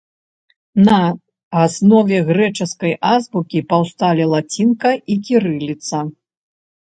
[0.87, 0.99] На
[1.63, 5.97] аснове грэчаскай азбукі паўсталі лацінка і кірыліца.